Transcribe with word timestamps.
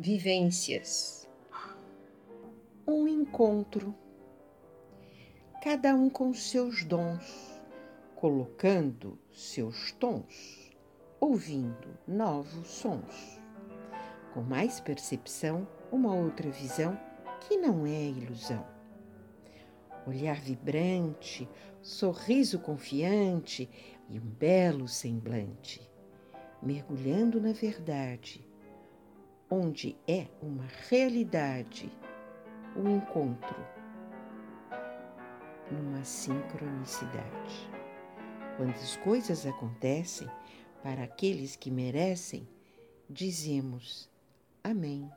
vivências. 0.00 1.28
Um 2.86 3.08
encontro, 3.08 3.92
cada 5.60 5.92
um 5.92 6.08
com 6.08 6.32
seus 6.32 6.84
dons, 6.84 7.60
colocando 8.14 9.18
seus 9.32 9.90
tons, 9.90 10.70
ouvindo 11.18 11.98
novos 12.06 12.68
sons. 12.68 13.40
Com 14.32 14.42
mais 14.42 14.78
percepção, 14.78 15.66
uma 15.90 16.14
outra 16.14 16.48
visão 16.48 16.96
que 17.40 17.56
não 17.56 17.84
é 17.84 18.04
ilusão. 18.04 18.64
Olhar 20.06 20.40
vibrante, 20.40 21.48
sorriso 21.82 22.60
confiante 22.60 23.68
e 24.08 24.20
um 24.20 24.26
belo 24.26 24.86
semblante, 24.86 25.90
mergulhando 26.62 27.40
na 27.40 27.52
verdade 27.52 28.47
onde 29.50 29.96
é 30.06 30.26
uma 30.42 30.66
realidade 30.88 31.90
o 32.76 32.88
encontro 32.88 33.56
numa 35.70 36.04
sincronicidade. 36.04 37.70
Quando 38.56 38.70
as 38.70 38.96
coisas 38.96 39.46
acontecem 39.46 40.28
para 40.82 41.04
aqueles 41.04 41.56
que 41.56 41.70
merecem, 41.70 42.48
dizemos 43.08 44.08
Amém. 44.62 45.10